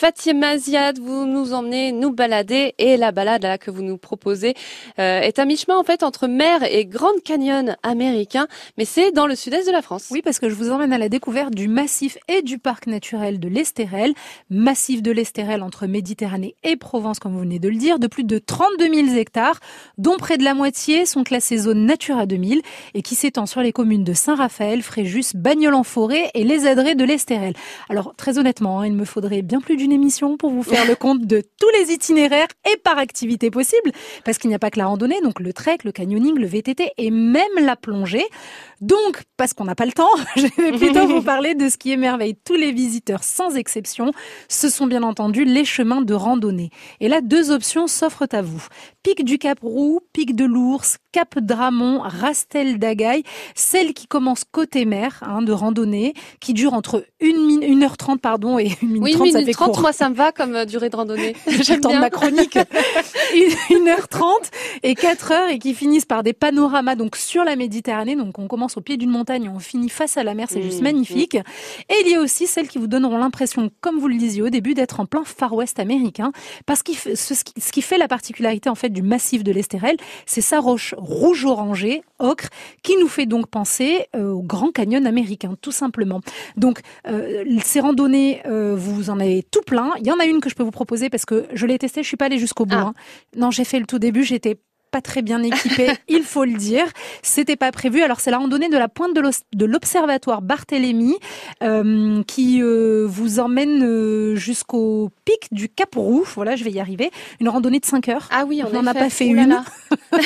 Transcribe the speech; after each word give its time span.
Fatima 0.00 0.56
Ziad, 0.56 0.98
vous 0.98 1.26
nous 1.26 1.52
emmenez 1.52 1.92
nous 1.92 2.10
balader 2.10 2.74
et 2.78 2.96
la 2.96 3.12
balade 3.12 3.42
là 3.42 3.58
que 3.58 3.70
vous 3.70 3.82
nous 3.82 3.98
proposez 3.98 4.54
euh, 4.98 5.20
est 5.20 5.38
à 5.38 5.44
mi-chemin 5.44 5.76
en 5.76 5.84
fait 5.84 6.02
entre 6.02 6.26
mer 6.26 6.62
et 6.62 6.86
Grand 6.86 7.22
Canyon 7.22 7.76
américain, 7.82 8.46
mais 8.78 8.86
c'est 8.86 9.12
dans 9.12 9.26
le 9.26 9.34
sud-est 9.34 9.66
de 9.66 9.72
la 9.72 9.82
France. 9.82 10.06
Oui, 10.10 10.22
parce 10.22 10.38
que 10.38 10.48
je 10.48 10.54
vous 10.54 10.70
emmène 10.70 10.94
à 10.94 10.96
la 10.96 11.10
découverte 11.10 11.54
du 11.54 11.68
massif 11.68 12.16
et 12.28 12.40
du 12.40 12.56
parc 12.56 12.86
naturel 12.86 13.38
de 13.38 13.48
l'Estérel, 13.48 14.14
massif 14.48 15.02
de 15.02 15.10
l'Estérel 15.10 15.62
entre 15.62 15.86
Méditerranée 15.86 16.56
et 16.64 16.76
Provence 16.76 17.18
comme 17.18 17.34
vous 17.34 17.40
venez 17.40 17.58
de 17.58 17.68
le 17.68 17.76
dire, 17.76 17.98
de 17.98 18.06
plus 18.06 18.24
de 18.24 18.38
32 18.38 18.94
000 18.94 19.18
hectares, 19.18 19.60
dont 19.98 20.16
près 20.16 20.38
de 20.38 20.44
la 20.44 20.54
moitié 20.54 21.04
sont 21.04 21.24
classés 21.24 21.58
zone 21.58 21.84
Natura 21.84 22.24
2000 22.24 22.62
et 22.94 23.02
qui 23.02 23.16
s'étend 23.16 23.44
sur 23.44 23.60
les 23.60 23.72
communes 23.72 24.04
de 24.04 24.14
Saint-Raphaël, 24.14 24.80
Fréjus, 24.80 25.34
Bagnols-en-Forêt 25.34 26.30
et 26.32 26.44
les 26.44 26.66
Adrets 26.66 26.94
de 26.94 27.04
l'Estérel. 27.04 27.52
Alors 27.90 28.14
très 28.16 28.38
honnêtement, 28.38 28.80
hein, 28.80 28.86
il 28.86 28.94
me 28.94 29.04
faudrait 29.04 29.42
bien 29.42 29.60
plus 29.60 29.76
d'une 29.76 29.89
émission 29.92 30.36
pour 30.36 30.50
vous 30.50 30.62
faire 30.62 30.86
le 30.86 30.94
compte 30.94 31.26
de 31.26 31.42
tous 31.58 31.68
les 31.78 31.92
itinéraires 31.92 32.48
et 32.70 32.76
par 32.78 32.98
activité 32.98 33.50
possible, 33.50 33.92
parce 34.24 34.38
qu'il 34.38 34.48
n'y 34.48 34.54
a 34.54 34.58
pas 34.58 34.70
que 34.70 34.78
la 34.78 34.86
randonnée, 34.86 35.20
donc 35.22 35.40
le 35.40 35.52
trek, 35.52 35.78
le 35.84 35.92
canyoning, 35.92 36.38
le 36.38 36.46
VTT 36.46 36.92
et 36.96 37.10
même 37.10 37.42
la 37.60 37.76
plongée. 37.76 38.24
Donc, 38.80 39.22
parce 39.36 39.52
qu'on 39.52 39.64
n'a 39.64 39.74
pas 39.74 39.86
le 39.86 39.92
temps, 39.92 40.10
je 40.36 40.46
vais 40.56 40.72
plutôt 40.72 41.06
vous 41.06 41.22
parler 41.22 41.54
de 41.54 41.68
ce 41.68 41.76
qui 41.76 41.92
émerveille 41.92 42.36
tous 42.44 42.54
les 42.54 42.72
visiteurs 42.72 43.24
sans 43.24 43.56
exception. 43.56 44.12
Ce 44.48 44.68
sont 44.68 44.86
bien 44.86 45.02
entendu 45.02 45.44
les 45.44 45.64
chemins 45.64 46.02
de 46.02 46.14
randonnée. 46.14 46.70
Et 47.00 47.08
là, 47.08 47.20
deux 47.20 47.50
options 47.50 47.86
s'offrent 47.86 48.28
à 48.32 48.42
vous. 48.42 48.66
Pic 49.02 49.24
du 49.24 49.38
Cap 49.38 49.60
Roux, 49.62 50.00
Pic 50.12 50.34
de 50.34 50.44
l'Ours, 50.44 50.98
Cap 51.12 51.38
Dramont, 51.38 52.00
Rastel 52.00 52.78
d'Agaille, 52.78 53.24
celle 53.54 53.94
qui 53.94 54.06
commence 54.06 54.44
côté 54.44 54.84
mer 54.84 55.22
hein, 55.22 55.42
de 55.42 55.52
randonnée, 55.52 56.14
qui 56.40 56.54
dure 56.54 56.74
entre 56.74 57.04
1 57.22 57.82
heure 57.82 57.96
30 57.96 58.20
pardon 58.20 58.58
et 58.58 58.72
1 58.82 58.86
minute 58.86 59.14
30, 59.14 59.30
ça 59.32 59.44
fait 59.44 59.52
30, 59.52 59.80
moi 59.80 59.92
ça 59.92 60.08
me 60.08 60.14
va 60.14 60.32
comme 60.32 60.54
euh, 60.54 60.64
durée 60.64 60.88
de 60.88 60.96
randonnée. 60.96 61.34
J'aime 61.62 61.80
bien 61.80 62.00
ma 62.00 62.10
chronique. 62.10 62.58
1h30 63.70 64.50
et 64.82 64.94
4 64.94 65.32
heures 65.32 65.48
et 65.48 65.58
qui 65.58 65.74
finissent 65.74 66.06
par 66.06 66.22
des 66.22 66.32
panoramas 66.32 66.94
donc 66.94 67.16
sur 67.16 67.44
la 67.44 67.56
Méditerranée. 67.56 68.16
Donc 68.16 68.38
on 68.38 68.46
commence 68.46 68.76
au 68.76 68.80
pied 68.80 68.96
d'une 68.96 69.10
montagne 69.10 69.44
et 69.44 69.48
on 69.48 69.58
finit 69.58 69.88
face 69.88 70.16
à 70.16 70.22
la 70.22 70.34
mer, 70.34 70.46
c'est 70.50 70.62
juste 70.62 70.80
mmh, 70.80 70.84
magnifique. 70.84 71.34
Mmh. 71.34 71.92
Et 71.92 71.94
il 72.06 72.12
y 72.12 72.14
a 72.14 72.20
aussi 72.20 72.46
celles 72.46 72.68
qui 72.68 72.78
vous 72.78 72.86
donneront 72.86 73.18
l'impression, 73.18 73.70
comme 73.80 73.98
vous 73.98 74.08
le 74.08 74.16
disiez 74.16 74.42
au 74.42 74.50
début, 74.50 74.74
d'être 74.74 75.00
en 75.00 75.06
plein 75.06 75.24
Far 75.24 75.54
West 75.54 75.78
américain, 75.78 76.32
parce 76.66 76.82
que 76.82 76.92
ce 76.94 77.72
qui 77.72 77.82
fait 77.82 77.98
la 77.98 78.08
particularité 78.08 78.68
en 78.68 78.74
fait 78.74 78.90
du 78.90 79.02
massif 79.02 79.44
de 79.44 79.52
l'Estérel, 79.52 79.96
c'est 80.26 80.40
sa 80.40 80.60
roche 80.60 80.94
rouge 81.00 81.44
orangé, 81.44 82.02
ocre, 82.18 82.48
qui 82.82 82.96
nous 82.98 83.08
fait 83.08 83.26
donc 83.26 83.48
penser 83.48 84.06
euh, 84.14 84.30
au 84.30 84.42
Grand 84.42 84.70
Canyon 84.70 85.06
américain, 85.06 85.56
tout 85.60 85.72
simplement. 85.72 86.20
Donc 86.56 86.80
euh, 87.08 87.44
ces 87.64 87.80
randonnées, 87.80 88.42
euh, 88.46 88.76
vous 88.76 89.10
en 89.10 89.18
avez 89.18 89.42
tout 89.42 89.62
plein. 89.62 89.92
Il 89.98 90.06
y 90.06 90.12
en 90.12 90.18
a 90.18 90.26
une 90.26 90.40
que 90.40 90.50
je 90.50 90.54
peux 90.54 90.62
vous 90.62 90.70
proposer 90.70 91.08
parce 91.10 91.24
que 91.24 91.46
je 91.52 91.66
l'ai 91.66 91.78
testée, 91.78 92.02
je 92.02 92.08
suis 92.08 92.16
pas 92.16 92.26
allée 92.26 92.38
jusqu'au 92.38 92.66
bout. 92.66 92.76
Ah. 92.76 92.88
Hein. 92.88 92.94
Non, 93.36 93.50
j'ai 93.50 93.64
fait 93.64 93.80
le 93.80 93.86
tout 93.86 93.98
début, 93.98 94.24
j'étais 94.24 94.58
pas 94.90 95.00
très 95.00 95.22
bien 95.22 95.42
équipé, 95.42 95.90
il 96.08 96.22
faut 96.22 96.44
le 96.44 96.54
dire. 96.54 96.84
C'était 97.22 97.56
pas 97.56 97.72
prévu. 97.72 98.02
Alors 98.02 98.20
c'est 98.20 98.30
la 98.30 98.38
randonnée 98.38 98.68
de 98.68 98.76
la 98.76 98.88
pointe 98.88 99.14
de 99.14 99.64
l'observatoire 99.64 100.42
Barthélemy 100.42 101.16
euh, 101.62 102.22
qui 102.24 102.62
euh, 102.62 103.06
vous 103.08 103.38
emmène 103.40 103.82
euh, 103.82 104.34
jusqu'au 104.36 105.10
pic 105.24 105.48
du 105.52 105.68
Cap 105.68 105.94
Roux. 105.94 106.24
Voilà, 106.34 106.56
je 106.56 106.64
vais 106.64 106.70
y 106.70 106.80
arriver. 106.80 107.10
Une 107.40 107.48
randonnée 107.48 107.80
de 107.80 107.86
5 107.86 108.08
heures. 108.08 108.28
Ah 108.30 108.44
oui, 108.46 108.62
on 108.66 108.70
n'en 108.70 108.86
a 108.86 108.94
pas 108.94 109.10
fait 109.10 109.26
une. 109.26 109.62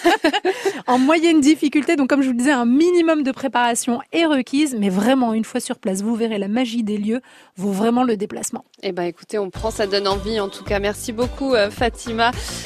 en 0.86 0.98
moyenne 0.98 1.40
difficulté, 1.40 1.96
donc 1.96 2.08
comme 2.08 2.22
je 2.22 2.26
vous 2.26 2.32
le 2.32 2.38
disais, 2.38 2.52
un 2.52 2.66
minimum 2.66 3.22
de 3.22 3.32
préparation 3.32 4.00
est 4.12 4.26
requise, 4.26 4.76
mais 4.78 4.88
vraiment 4.88 5.34
une 5.34 5.44
fois 5.44 5.60
sur 5.60 5.78
place, 5.78 6.02
vous 6.02 6.14
verrez 6.14 6.38
la 6.38 6.48
magie 6.48 6.82
des 6.82 6.98
lieux 6.98 7.20
vaut 7.56 7.72
vraiment 7.72 8.02
le 8.02 8.16
déplacement. 8.16 8.64
Eh 8.82 8.92
ben 8.92 9.04
écoutez, 9.04 9.38
on 9.38 9.50
prend, 9.50 9.70
ça 9.70 9.86
donne 9.86 10.08
envie. 10.08 10.40
En 10.40 10.48
tout 10.48 10.64
cas, 10.64 10.78
merci 10.78 11.12
beaucoup 11.12 11.54
Fatima. 11.70 12.32